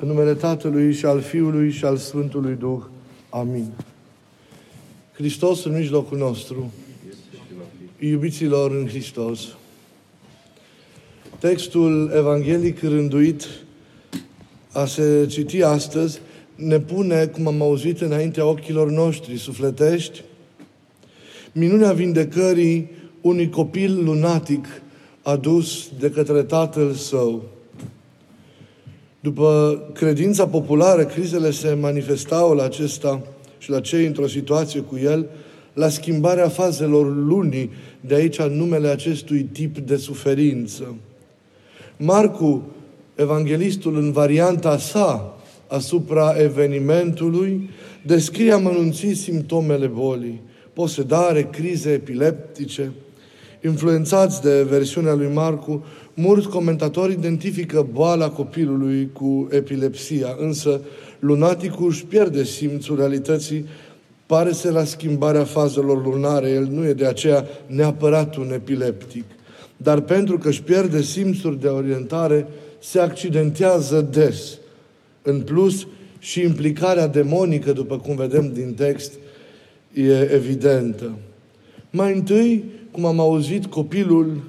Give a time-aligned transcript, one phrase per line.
[0.00, 2.82] În numele Tatălui și al Fiului și al Sfântului Duh.
[3.28, 3.70] Amin.
[5.12, 6.72] Hristos în mijlocul nostru.
[7.98, 9.40] Iubiților în Hristos.
[11.38, 13.46] Textul evanghelic rânduit
[14.72, 16.20] a se citi astăzi
[16.54, 20.22] ne pune, cum am auzit înaintea ochilor noștri sufletești,
[21.52, 22.90] minunea vindecării
[23.20, 24.66] unui copil lunatic
[25.22, 27.55] adus de către tatăl său.
[29.26, 33.22] După credința populară, crizele se manifestau la acesta
[33.58, 35.26] și la cei într-o situație cu el,
[35.72, 37.70] la schimbarea fazelor lunii,
[38.00, 40.94] de aici numele acestui tip de suferință.
[41.96, 42.62] Marcu,
[43.14, 47.70] evanghelistul în varianta sa asupra evenimentului,
[48.02, 50.40] descrie amănunțit simptomele bolii,
[50.72, 52.92] posedare, crize epileptice.
[53.64, 55.84] Influențați de versiunea lui Marcu,
[56.18, 60.80] mulți comentatori identifică boala copilului cu epilepsia, însă
[61.18, 63.66] lunaticul își pierde simțul realității,
[64.26, 69.24] pare să la schimbarea fazelor lunare, el nu e de aceea neapărat un epileptic.
[69.76, 72.46] Dar pentru că își pierde simțuri de orientare,
[72.78, 74.58] se accidentează des.
[75.22, 75.86] În plus,
[76.18, 79.12] și implicarea demonică, după cum vedem din text,
[79.92, 81.12] e evidentă.
[81.90, 84.42] Mai întâi, cum am auzit, copilul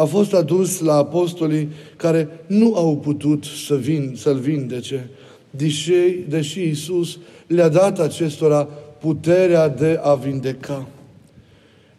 [0.00, 5.10] a fost adus la apostolii care nu au putut să vin, să-l vindece,
[5.50, 5.92] deși,
[6.28, 8.64] deși Iisus le-a dat acestora
[9.00, 10.88] puterea de a vindeca.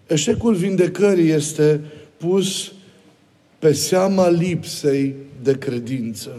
[0.08, 1.82] Eșecul vindecării este
[2.18, 2.72] pus
[3.60, 6.30] pe seama lipsei de credință.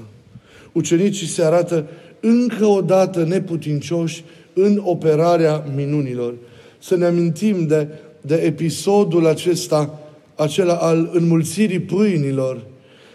[0.73, 1.87] Ucenicii se arată
[2.21, 6.35] încă o dată neputincioși în operarea minunilor.
[6.79, 7.89] Să ne amintim de,
[8.21, 10.02] de episodul acesta,
[10.43, 12.65] acela al înmulțirii pâinilor,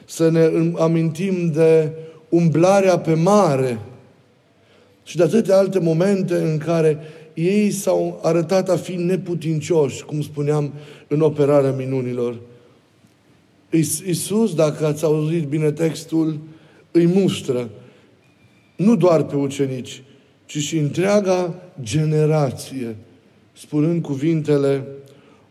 [0.05, 1.91] să ne amintim de
[2.29, 3.79] umblarea pe mare
[5.03, 6.99] și de atâtea alte momente în care
[7.33, 10.73] ei s-au arătat a fi neputincioși, cum spuneam,
[11.07, 12.35] în operarea minunilor.
[14.05, 16.39] Iisus, dacă ați auzit bine textul,
[16.91, 17.69] îi mustră
[18.75, 20.03] nu doar pe ucenici,
[20.45, 22.95] ci și întreaga generație,
[23.53, 24.83] spunând cuvintele,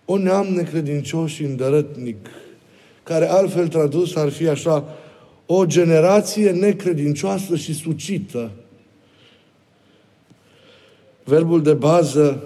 [0.06, 2.16] o neam necredincios și îndărătnic,
[3.02, 4.84] care altfel tradus ar fi așa,
[5.46, 8.50] o generație necredincioasă și sucită.
[11.24, 12.42] Verbul de bază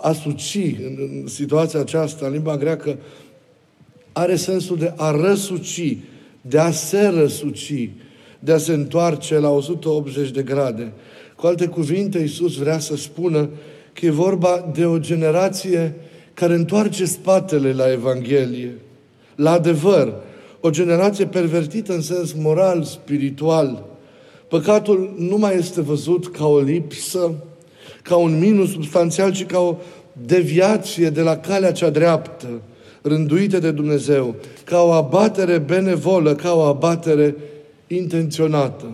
[0.00, 0.48] a suci
[0.84, 2.98] în situația aceasta, în limba greacă,
[4.12, 5.96] are sensul de a răsuci,
[6.40, 7.90] de a se răsuci,
[8.38, 10.92] de a se întoarce la 180 de grade.
[11.36, 13.48] Cu alte cuvinte, Iisus vrea să spună
[13.92, 15.94] că e vorba de o generație
[16.34, 18.74] care întoarce spatele la Evanghelie,
[19.34, 20.14] la adevăr,
[20.60, 23.84] o generație pervertită în sens moral, spiritual.
[24.48, 27.34] Păcatul nu mai este văzut ca o lipsă,
[28.02, 29.76] ca un minus substanțial, ci ca o
[30.12, 32.48] deviație de la calea cea dreaptă,
[33.02, 37.36] rânduită de Dumnezeu, ca o abatere benevolă, ca o abatere
[37.86, 38.86] intenționată.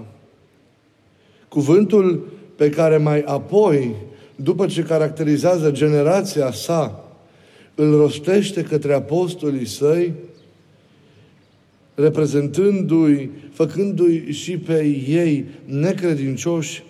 [1.48, 3.94] Cuvântul pe care mai apoi,
[4.42, 7.04] după ce caracterizează generația sa,
[7.74, 10.12] îl rostește către apostolii săi,
[11.94, 16.82] reprezentându-i, făcându-i și pe ei necredincioși,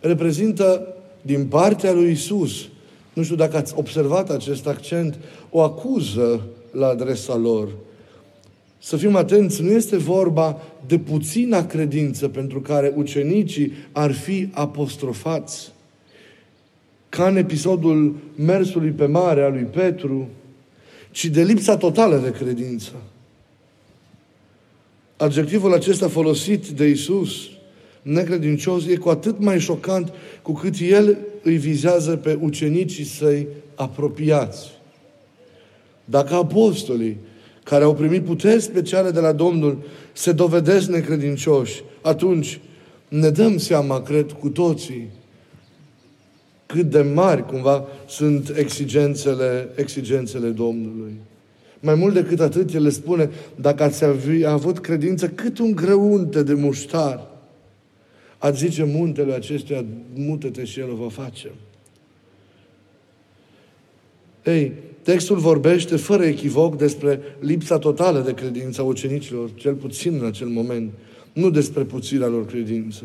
[0.00, 2.68] reprezintă din partea lui Isus,
[3.12, 5.18] nu știu dacă ați observat acest accent,
[5.50, 6.40] o acuză
[6.70, 7.68] la adresa lor.
[8.78, 15.72] Să fim atenți, nu este vorba de puțina credință pentru care ucenicii ar fi apostrofați.
[17.14, 20.28] Ca în episodul mersului pe mare a lui Petru,
[21.10, 22.92] ci de lipsa totală de credință.
[25.16, 27.50] Adjectivul acesta folosit de Isus,
[28.02, 34.70] necredincios, e cu atât mai șocant cu cât el îi vizează pe ucenicii săi apropiați.
[36.04, 37.16] Dacă apostolii
[37.64, 39.82] care au primit puteri speciale de la Domnul
[40.12, 42.60] se dovedesc necredincioși, atunci
[43.08, 45.08] ne dăm seama, cred, cu toții,
[46.74, 51.12] cât de mari cumva sunt exigențele, exigențele Domnului.
[51.80, 56.42] Mai mult decât atât, El le spune, dacă ați avea avut credință cât un grăunte
[56.42, 57.30] de muștar,
[58.38, 59.84] ați zice muntele acestuia,
[60.14, 61.50] mute-te și El o va face.
[64.44, 64.72] Ei,
[65.02, 70.48] textul vorbește fără echivoc despre lipsa totală de credință a ucenicilor, cel puțin în acel
[70.48, 70.90] moment.
[71.32, 73.04] Nu despre puțina lor credință.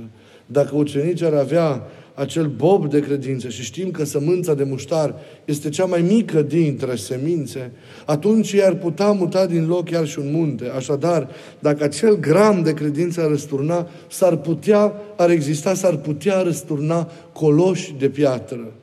[0.51, 5.15] Dacă ucenicii ar avea acel bob de credință și știm că sămânța de muștar
[5.45, 7.71] este cea mai mică dintre semințe,
[8.05, 10.69] atunci i-ar putea muta din loc chiar și un munte.
[10.75, 11.29] Așadar,
[11.59, 17.95] dacă acel gram de credință ar răsturna, s-ar putea, ar exista, s-ar putea răsturna coloși
[17.99, 18.73] de piatră.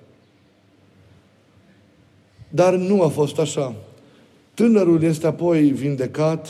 [2.49, 3.75] Dar nu a fost așa.
[4.55, 6.49] Tânărul este apoi vindecat,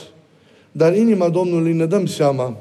[0.72, 2.56] dar inima Domnului, ne dăm seama,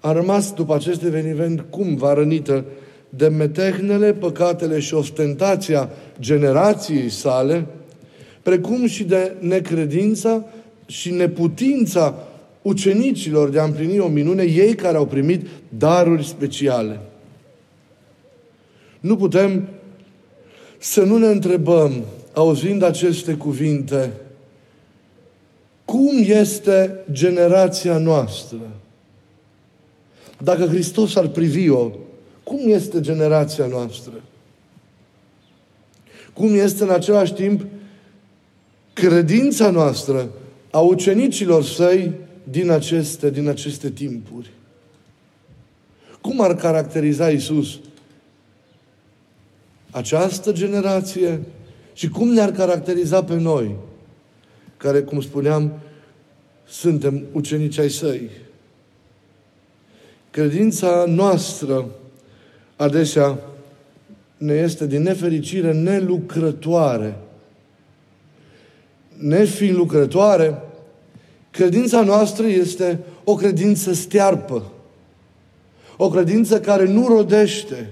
[0.00, 2.64] a rămas după acest eveniment cumva rănită
[3.08, 5.90] de metehnele, păcatele și ostentația
[6.20, 7.66] generației sale,
[8.42, 10.44] precum și de necredința
[10.86, 12.14] și neputința
[12.62, 15.46] ucenicilor de a împlini o minune, ei care au primit
[15.78, 17.00] daruri speciale.
[19.00, 19.68] Nu putem
[20.78, 24.12] să nu ne întrebăm, auzind aceste cuvinte,
[25.84, 28.58] cum este generația noastră?
[30.38, 31.90] Dacă Hristos ar privi-o,
[32.42, 34.12] cum este generația noastră?
[36.32, 37.66] Cum este în același timp
[38.92, 40.30] credința noastră
[40.70, 42.12] a ucenicilor săi
[42.44, 44.50] din aceste, din aceste timpuri?
[46.20, 47.78] Cum ar caracteriza Isus
[49.90, 51.40] această generație
[51.92, 53.76] și cum ne-ar caracteriza pe noi,
[54.76, 55.72] care, cum spuneam,
[56.68, 58.30] suntem ucenici ai săi?
[60.38, 61.86] Credința noastră
[62.76, 63.38] adesea
[64.36, 67.16] ne este din nefericire nelucrătoare.
[69.16, 70.58] Nefiind lucrătoare,
[71.50, 74.72] credința noastră este o credință stearpă.
[75.96, 77.90] O credință care nu rodește.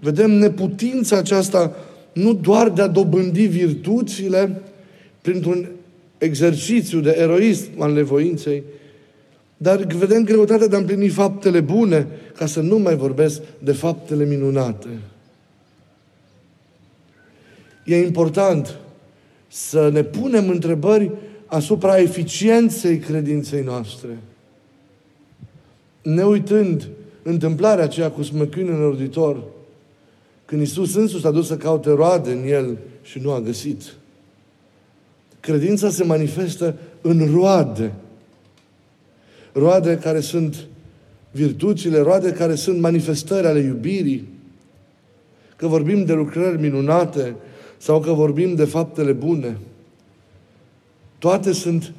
[0.00, 1.76] Vedem neputința aceasta
[2.12, 4.62] nu doar de a dobândi virtuțile
[5.20, 5.68] printr-un
[6.18, 8.62] exercițiu de eroism al nevoinței,
[9.64, 12.06] dar vedem greutatea de a împlini faptele bune,
[12.36, 14.88] ca să nu mai vorbesc de faptele minunate.
[17.84, 18.78] E important
[19.48, 21.10] să ne punem întrebări
[21.46, 24.18] asupra eficienței credinței noastre.
[26.02, 26.88] Ne uitând
[27.22, 29.42] întâmplarea aceea cu smăcâine în auditor,
[30.44, 33.94] când Iisus însuși s-a dus să caute roade în el și nu a găsit.
[35.40, 37.92] Credința se manifestă în roade
[39.54, 40.66] roade care sunt
[41.30, 44.28] virtuțile, roade care sunt manifestări ale iubirii,
[45.56, 47.34] că vorbim de lucrări minunate
[47.76, 49.58] sau că vorbim de faptele bune.
[51.18, 51.92] Toate sunt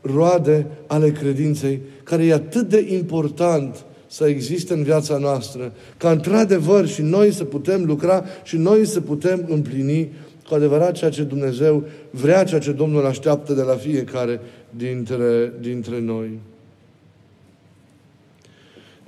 [0.00, 6.86] roade ale credinței, care e atât de important să existe în viața noastră, ca într-adevăr
[6.86, 10.12] și noi să putem lucra și noi să putem împlini
[10.48, 14.40] cu adevărat ceea ce Dumnezeu vrea, ceea ce Domnul așteaptă de la fiecare
[14.70, 16.38] dintre, dintre noi.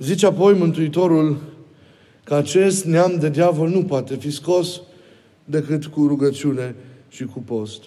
[0.03, 1.37] Zice apoi Mântuitorul
[2.25, 4.81] că acest neam de diavol nu poate fi scos
[5.45, 6.75] decât cu rugăciune
[7.09, 7.83] și cu post.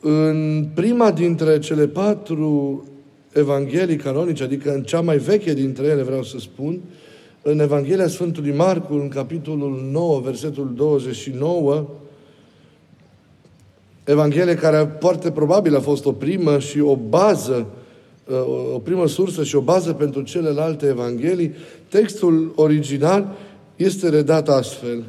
[0.00, 2.84] În prima dintre cele patru
[3.32, 6.80] evanghelii canonice, adică în cea mai veche dintre ele, vreau să spun,
[7.42, 11.88] în Evanghelia Sfântului Marcu, în capitolul 9, versetul 29,
[14.04, 17.66] Evanghelie care foarte probabil a fost o primă și o bază
[18.74, 21.54] o primă sursă și o bază pentru celelalte evanghelii,
[21.88, 23.36] textul original
[23.76, 25.04] este redat astfel.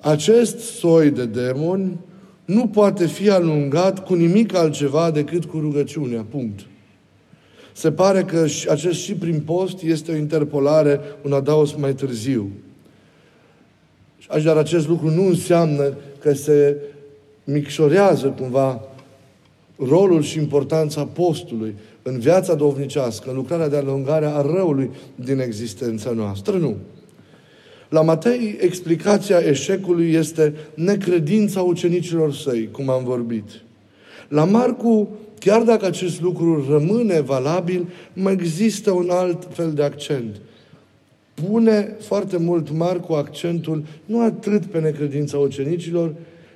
[0.00, 1.98] Acest soi de demoni
[2.44, 6.26] nu poate fi alungat cu nimic altceva decât cu rugăciunea.
[6.30, 6.60] Punct.
[7.72, 12.50] Se pare că acest și prin post este o interpolare, un adaos mai târziu.
[14.28, 16.76] Așadar, acest lucru nu înseamnă că se
[17.44, 18.80] micșorează cumva
[19.76, 21.74] rolul și importanța postului
[22.06, 26.56] în viața dovnicească, în lucrarea de alungare a răului din existența noastră.
[26.56, 26.76] Nu.
[27.88, 33.44] La Matei, explicația eșecului este necredința ucenicilor săi, cum am vorbit.
[34.28, 35.08] La Marcu,
[35.38, 40.40] chiar dacă acest lucru rămâne valabil, mai există un alt fel de accent.
[41.34, 46.14] Pune foarte mult Marcu accentul nu atât pe necredința ucenicilor,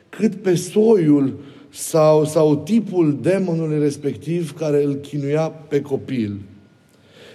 [0.08, 1.34] cât pe soiul
[1.70, 6.36] sau, sau tipul demonului respectiv care îl chinuia pe copil.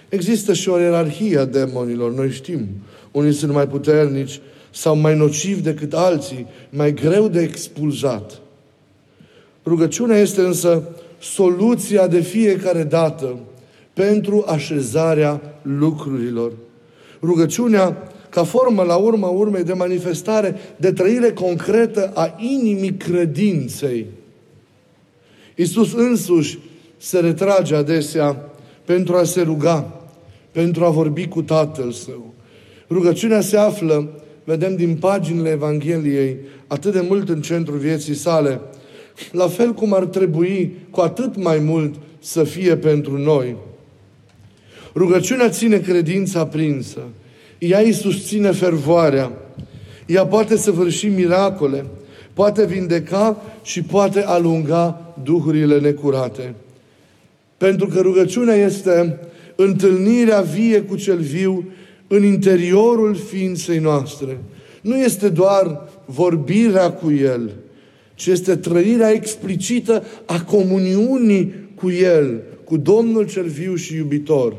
[0.08, 2.68] Există și o ierarhie a demonilor, noi știm.
[3.10, 8.40] Unii sunt mai puternici sau mai nocivi decât alții, mai greu de expulzat.
[9.64, 10.88] Rugăciunea este însă
[11.20, 13.38] soluția de fiecare dată
[13.92, 16.52] pentru așezarea lucrurilor.
[17.22, 24.06] Rugăciunea ca formă la urma urmei de manifestare, de trăire concretă a inimii credinței
[25.54, 26.58] Iisus însuși
[26.96, 28.50] se retrage adesea
[28.84, 30.00] pentru a se ruga,
[30.50, 32.34] pentru a vorbi cu Tatăl Său.
[32.90, 38.60] Rugăciunea se află, vedem din paginile Evangheliei, atât de mult în centrul vieții sale,
[39.30, 43.56] la fel cum ar trebui, cu atât mai mult, să fie pentru noi.
[44.94, 47.00] Rugăciunea ține credința aprinsă.
[47.58, 49.32] Ea îi susține fervoarea.
[50.06, 51.84] Ea poate să vârși miracole,
[52.34, 56.54] poate vindeca și poate alunga duhurile necurate.
[57.56, 59.18] Pentru că rugăciunea este
[59.56, 61.64] întâlnirea vie cu cel viu
[62.06, 64.38] în interiorul ființei noastre.
[64.80, 67.50] Nu este doar vorbirea cu El,
[68.14, 74.56] ci este trăirea explicită a comuniunii cu El, cu Domnul cel viu și iubitor.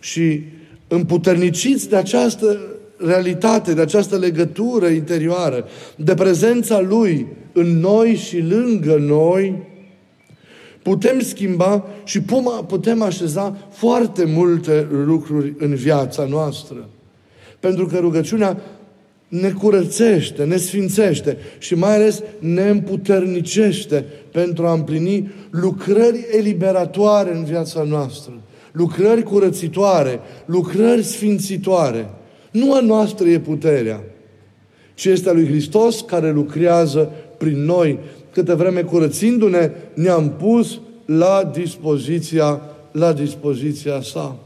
[0.00, 0.42] Și
[0.88, 2.60] împuterniciți de această
[3.06, 9.68] realitate, de această legătură interioară, de prezența Lui în noi și lângă noi,
[10.82, 12.22] putem schimba și
[12.66, 16.88] putem așeza foarte multe lucruri în viața noastră.
[17.60, 18.60] Pentru că rugăciunea
[19.28, 27.44] ne curățește, ne sfințește și mai ales ne împuternicește pentru a împlini lucrări eliberatoare în
[27.44, 28.32] viața noastră,
[28.72, 32.10] lucrări curățitoare, lucrări sfințitoare.
[32.50, 34.00] Nu a noastră e puterea,
[34.94, 37.98] ci este a lui Hristos care lucrează prin noi.
[38.32, 42.60] Câte vreme curățindu-ne, ne-am pus la dispoziția,
[42.92, 44.36] la dispoziția sa.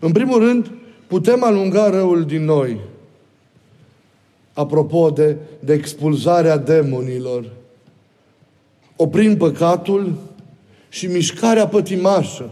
[0.00, 0.70] În primul rând,
[1.06, 2.80] putem alunga răul din noi.
[4.52, 7.44] Apropo de, de expulzarea demonilor,
[8.96, 10.14] oprim păcatul
[10.88, 12.50] și mișcarea pătimașă.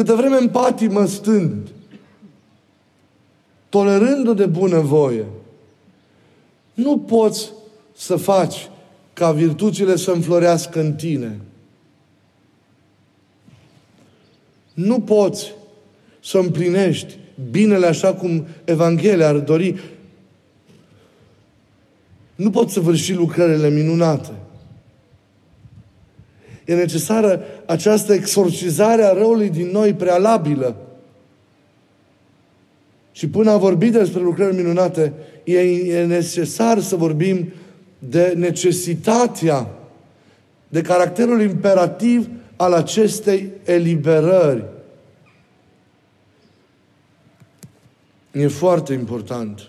[0.00, 1.68] Câte vreme în patimă stând,
[3.68, 5.26] tolerându de bună voie,
[6.74, 7.52] nu poți
[7.96, 8.70] să faci
[9.12, 11.40] ca virtuțile să înflorească în tine.
[14.74, 15.52] Nu poți
[16.20, 17.16] să împlinești
[17.50, 19.80] binele așa cum Evanghelia ar dori.
[22.34, 24.32] Nu poți să vârși lucrările minunate.
[26.70, 30.76] E necesară această exorcizare a răului din noi prealabilă.
[33.12, 35.12] Și până a vorbit despre lucrări minunate,
[35.44, 37.52] e, e necesar să vorbim
[37.98, 39.68] de necesitatea,
[40.68, 44.64] de caracterul imperativ al acestei eliberări.
[48.32, 49.68] E foarte important.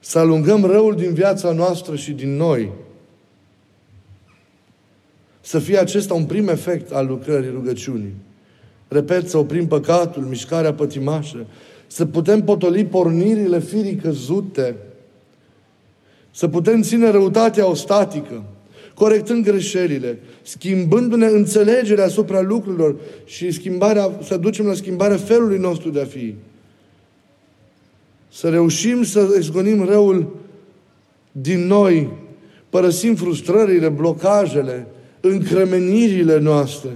[0.00, 2.70] Să alungăm răul din viața noastră și din noi.
[5.44, 8.14] Să fie acesta un prim efect al lucrării rugăciunii.
[8.88, 11.46] Repet, să oprim păcatul, mișcarea pătimașă,
[11.86, 14.76] să putem potoli pornirile firii căzute,
[16.30, 18.42] să putem ține răutatea ostatică,
[18.94, 26.00] corectând greșelile, schimbându-ne înțelegerea asupra lucrurilor și schimbarea, să ducem la schimbarea felului nostru de
[26.00, 26.34] a fi.
[28.32, 30.36] Să reușim să izgonim răul
[31.32, 32.10] din noi,
[32.68, 34.86] părăsim frustrările, blocajele,
[35.22, 36.90] încremenirile noastre.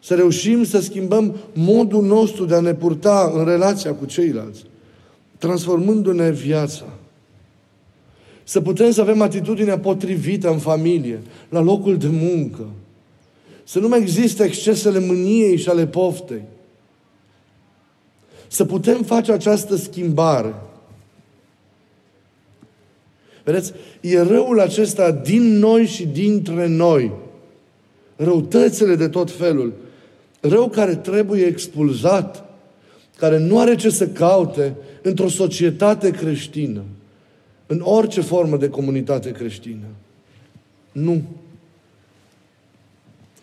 [0.00, 4.64] Să reușim să schimbăm modul nostru de a ne purta în relația cu ceilalți,
[5.38, 6.84] transformându-ne viața.
[8.44, 12.66] Să putem să avem atitudinea potrivită în familie, la locul de muncă.
[13.64, 16.42] Să nu mai existe excesele mâniei și ale poftei.
[18.46, 20.54] Să putem face această schimbare.
[23.44, 27.12] Vedeți, e răul acesta din noi și dintre noi.
[28.16, 29.72] Răutățile de tot felul.
[30.40, 32.44] Rău care trebuie expulzat,
[33.16, 36.82] care nu are ce să caute într-o societate creștină
[37.66, 39.86] în orice formă de comunitate creștină.
[40.92, 41.22] Nu.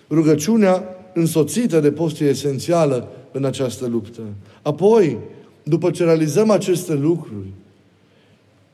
[0.09, 4.21] Rugăciunea însoțită de post e esențială în această luptă.
[4.61, 5.17] Apoi,
[5.63, 7.47] după ce realizăm aceste lucruri,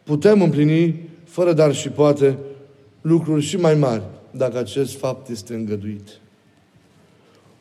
[0.03, 2.37] putem împlini, fără dar și poate,
[3.01, 4.03] lucruri și mai mari,
[4.37, 6.07] dacă acest fapt este îngăduit.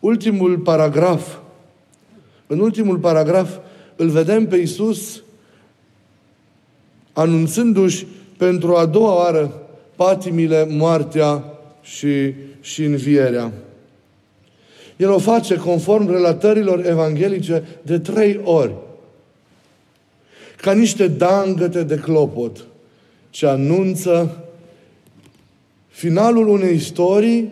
[0.01, 1.37] Ultimul paragraf,
[2.47, 3.57] în ultimul paragraf,
[3.97, 5.23] îl vedem pe Iisus
[7.13, 8.07] anunțându-și
[8.37, 9.63] pentru a doua oară
[9.97, 11.45] patimile, moartea
[11.83, 13.53] și, și învierea.
[14.97, 18.75] El o face conform relatărilor evanghelice de trei ori.
[20.57, 22.67] Ca niște dangăte de clopot
[23.31, 24.46] ce anunță
[25.97, 27.51] finalul unei istorii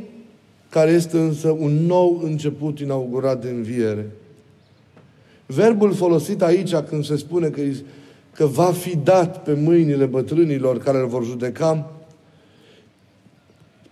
[0.68, 4.10] care este însă un nou început inaugurat de înviere.
[5.46, 7.60] Verbul folosit aici când se spune că
[8.32, 11.90] că va fi dat pe mâinile bătrânilor care îl vor judeca,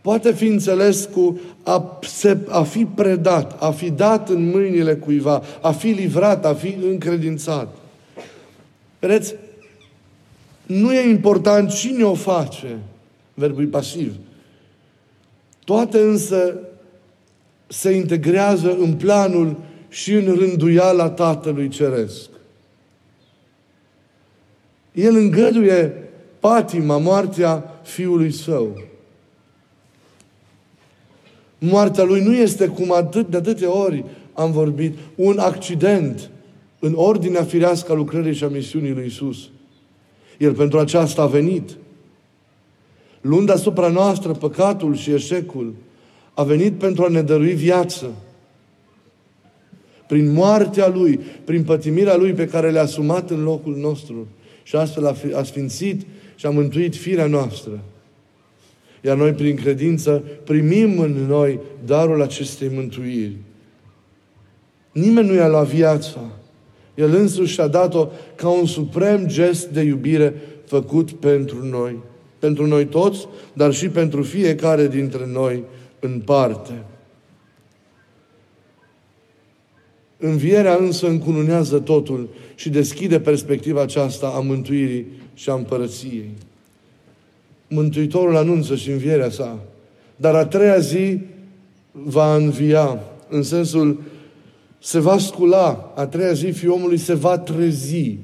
[0.01, 5.43] poate fi înțeles cu a, se, a fi predat, a fi dat în mâinile cuiva,
[5.61, 7.77] a fi livrat, a fi încredințat.
[8.99, 9.35] Vedeți,
[10.67, 12.79] nu e important cine o face,
[13.35, 14.15] verbul pasiv.
[15.65, 16.59] Toate însă
[17.67, 19.57] se integrează în planul
[19.89, 22.31] și în rânduiala Tatălui Ceresc.
[24.93, 28.83] El îngăduie patima, moartea Fiului Său.
[31.59, 36.31] Moartea Lui nu este, cum atât, de atâtea ori am vorbit, un accident
[36.79, 39.49] în ordinea firească a lucrării și a misiunii Lui Isus.
[40.39, 41.71] El pentru aceasta a venit.
[43.23, 45.75] Luând asupra noastră păcatul și eșecul,
[46.35, 48.07] a venit pentru a ne dărui viață.
[50.09, 54.27] Prin moartea Lui, prin pătimirea Lui pe care le-a asumat în locul nostru.
[54.63, 57.81] Și astfel a, a sfințit și a mântuit firea noastră.
[59.01, 63.37] Iar noi, prin credință, primim în noi darul acestei mântuiri.
[64.93, 66.21] Nimeni nu i-a luat viața.
[66.95, 71.97] El însuși a dat-o ca un suprem gest de iubire făcut pentru noi.
[72.43, 75.63] Pentru noi toți, dar și pentru fiecare dintre noi
[76.01, 76.85] în parte.
[80.19, 86.31] Învierea însă încununează totul și deschide perspectiva aceasta a mântuirii și a împărăției.
[87.69, 89.59] Mântuitorul anunță și învierea sa.
[90.17, 91.19] Dar a treia zi
[91.93, 94.03] va învia, în sensul
[94.79, 98.19] se va scula, a treia zi fiul omului se va trezi.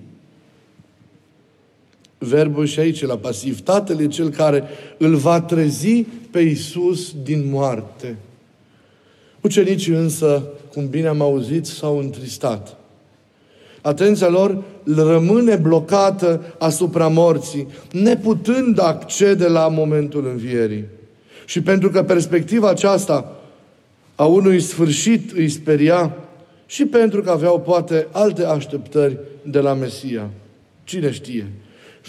[2.18, 3.60] Verbul și aici la pasiv.
[3.60, 4.64] Tatăl e cel care
[4.96, 8.16] îl va trezi pe Iisus din moarte.
[9.40, 12.76] Ucenicii însă, cum bine am auzit, s-au întristat.
[13.80, 20.84] Atenția lor rămâne blocată asupra morții, neputând accede la momentul învierii.
[21.44, 23.36] Și pentru că perspectiva aceasta
[24.14, 26.16] a unui sfârșit îi speria,
[26.66, 30.30] și pentru că aveau poate alte așteptări de la Mesia.
[30.84, 31.46] Cine știe?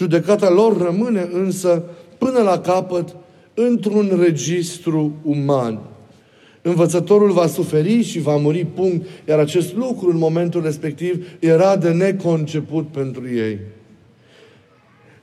[0.00, 1.82] Judecata lor rămâne însă
[2.18, 3.16] până la capăt
[3.54, 5.80] într-un registru uman.
[6.62, 9.06] Învățătorul va suferi și va muri, punct.
[9.28, 13.58] Iar acest lucru, în momentul respectiv, era de neconceput pentru ei.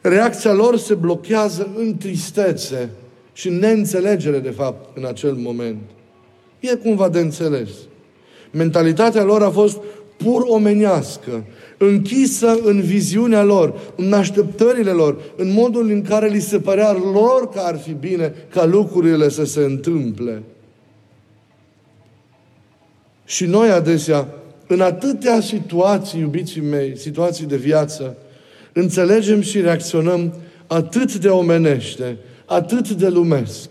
[0.02, 2.90] Reacția lor se blochează în tristețe
[3.34, 5.82] și neînțelegere, de fapt, în acel moment.
[6.60, 7.70] E cumva de înțeles.
[8.52, 9.78] Mentalitatea lor a fost
[10.18, 11.44] pur omenească,
[11.78, 17.50] închisă în viziunea lor, în așteptările lor, în modul în care li se părea lor
[17.54, 20.44] că ar fi bine ca lucrurile să se întâmple.
[23.26, 24.28] Și noi adesea,
[24.68, 28.18] în atâtea situații, iubiții mei, situații de viață,
[28.74, 30.34] înțelegem și reacționăm
[30.68, 33.70] atât de omenește, atât de lumesc.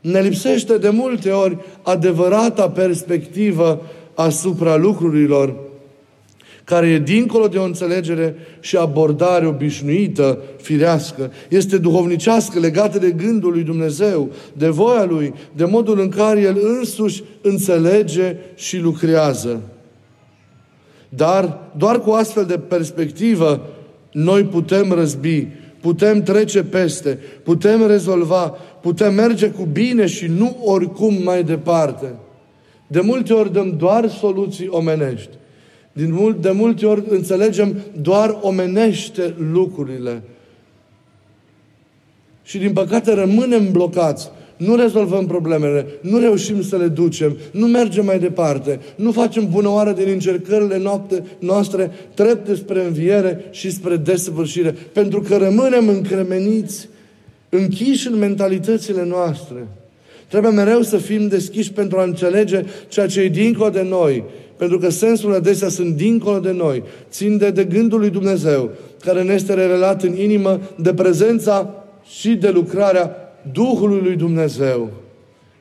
[0.00, 3.82] Ne lipsește de multe ori adevărata perspectivă
[4.18, 5.54] asupra lucrurilor
[6.64, 11.32] care e dincolo de o înțelegere și abordare obișnuită, firească.
[11.48, 16.58] Este duhovnicească, legată de gândul lui Dumnezeu, de voia Lui, de modul în care El
[16.78, 19.60] însuși înțelege și lucrează.
[21.08, 23.66] Dar doar cu astfel de perspectivă
[24.12, 25.46] noi putem răzbi,
[25.80, 32.14] putem trece peste, putem rezolva, putem merge cu bine și nu oricum mai departe.
[32.90, 35.30] De multe ori dăm doar soluții omenești.
[35.92, 40.22] Din mult, de multe ori înțelegem doar omenește lucrurile.
[42.42, 44.30] Și din păcate rămânem blocați.
[44.56, 49.68] Nu rezolvăm problemele, nu reușim să le ducem, nu mergem mai departe, nu facem bună
[49.68, 54.74] oară din încercările noapte, noastre trepte spre înviere și spre desăvârșire.
[54.92, 56.88] Pentru că rămânem încremeniți,
[57.48, 59.66] închiși în mentalitățile noastre.
[60.28, 64.24] Trebuie mereu să fim deschiși pentru a înțelege ceea ce e dincolo de noi.
[64.56, 66.82] Pentru că sensul adesea sunt dincolo de noi.
[67.10, 68.70] Țin de, de gândul lui Dumnezeu,
[69.04, 73.16] care ne este revelat în inimă de prezența și de lucrarea
[73.52, 74.90] Duhului lui Dumnezeu.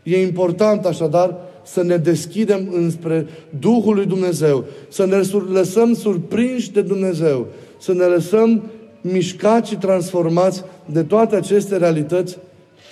[0.03, 3.27] E important așadar să ne deschidem înspre
[3.59, 5.21] Duhul lui Dumnezeu, să ne
[5.53, 7.47] lăsăm surprinși de Dumnezeu,
[7.79, 8.63] să ne lăsăm
[9.01, 12.37] mișcați și transformați de toate aceste realități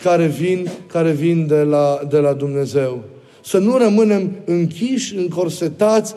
[0.05, 3.03] care vin, care vin de, la, de la Dumnezeu.
[3.43, 6.15] Să nu rămânem închiși, încorsetați,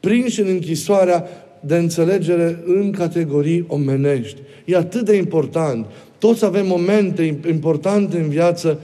[0.00, 1.24] prinși în închisoarea
[1.60, 4.40] de înțelegere în categorii omenești.
[4.64, 5.86] E atât de important.
[6.18, 8.78] Toți avem momente importante în viață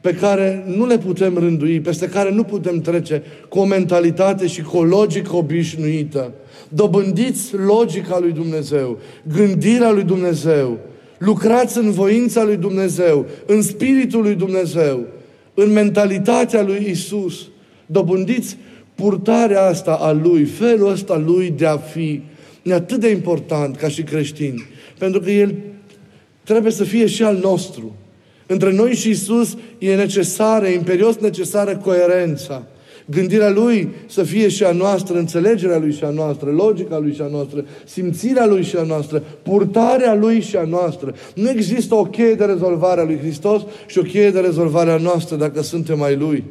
[0.00, 4.62] pe care nu le putem rândui, peste care nu putem trece cu o mentalitate și
[4.62, 6.32] cu o logică obișnuită.
[6.68, 8.98] Dobândiți logica lui Dumnezeu,
[9.34, 10.78] gândirea lui Dumnezeu,
[11.18, 15.06] Lucrați în voința lui Dumnezeu, în spiritul lui Dumnezeu,
[15.54, 17.48] în mentalitatea lui Isus.
[17.86, 18.56] Dobândiți
[18.94, 22.22] purtarea asta a lui, felul ăsta lui de a fi.
[22.62, 24.64] E atât de important ca și creștini.
[24.98, 25.54] Pentru că el
[26.44, 27.96] trebuie să fie și al nostru.
[28.46, 32.66] Între noi și Isus e necesară, e imperios necesară coerența.
[33.10, 37.20] Gândirea Lui să fie și a noastră, înțelegerea Lui și a noastră, logica Lui și
[37.20, 41.14] a noastră, simțirea Lui și a noastră, purtarea Lui și a noastră.
[41.34, 44.96] Nu există o cheie de rezolvare a Lui Hristos și o cheie de rezolvare a
[44.96, 46.44] noastră dacă suntem ai Lui.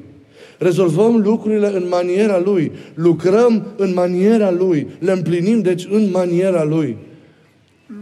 [0.58, 2.72] Rezolvăm lucrurile în maniera Lui.
[2.94, 4.88] Lucrăm în maniera Lui.
[5.00, 6.98] Le împlinim, deci, în maniera Lui.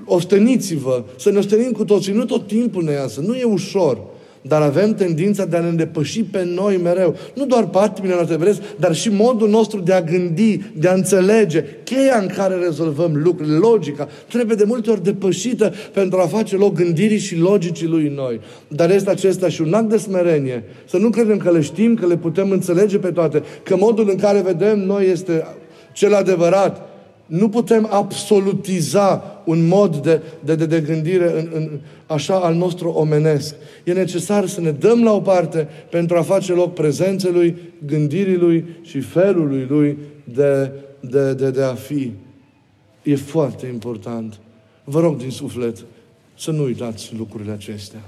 [0.05, 2.13] Osteniți-vă, să ne ostenim cu toții.
[2.13, 3.97] Nu tot timpul ne iasă, nu e ușor.
[4.47, 7.15] Dar avem tendința de a ne îndepăși pe noi mereu.
[7.33, 11.65] Nu doar patimile noastre vreți, dar și modul nostru de a gândi, de a înțelege,
[11.83, 16.73] cheia în care rezolvăm lucrurile, logica, trebuie de multe ori depășită pentru a face loc
[16.73, 18.39] gândirii și logicii lui noi.
[18.67, 20.63] Dar este acesta și un act de smerenie.
[20.89, 24.17] Să nu credem că le știm, că le putem înțelege pe toate, că modul în
[24.17, 25.45] care vedem noi este
[25.93, 26.94] cel adevărat.
[27.25, 32.89] Nu putem absolutiza un mod de, de, de, de gândire în, în, așa al nostru
[32.89, 33.55] omenesc.
[33.83, 38.37] E necesar să ne dăm la o parte pentru a face loc prezenței Lui, gândirii
[38.37, 42.11] Lui și felului Lui de, de, de, de a fi.
[43.03, 44.39] E foarte important.
[44.83, 45.77] Vă rog din suflet
[46.37, 47.99] să nu uitați lucrurile acestea.